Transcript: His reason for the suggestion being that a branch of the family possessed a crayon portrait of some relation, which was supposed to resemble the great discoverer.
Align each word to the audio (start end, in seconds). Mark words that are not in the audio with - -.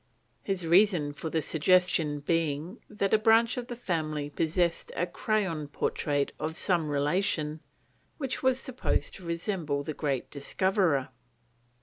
His 0.41 0.65
reason 0.65 1.13
for 1.13 1.29
the 1.29 1.43
suggestion 1.43 2.21
being 2.21 2.79
that 2.89 3.13
a 3.13 3.19
branch 3.19 3.55
of 3.55 3.67
the 3.67 3.75
family 3.75 4.31
possessed 4.31 4.91
a 4.95 5.05
crayon 5.05 5.67
portrait 5.67 6.31
of 6.39 6.57
some 6.57 6.89
relation, 6.89 7.59
which 8.17 8.41
was 8.41 8.59
supposed 8.59 9.13
to 9.17 9.25
resemble 9.27 9.83
the 9.83 9.93
great 9.93 10.31
discoverer. 10.31 11.09